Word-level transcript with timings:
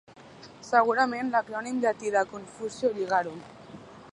Segurament 0.69 1.29
l'acrònim 1.35 1.83
llatí 1.83 2.13
de 2.17 2.25
«Confusio 2.33 2.93
linguarum». 2.99 3.45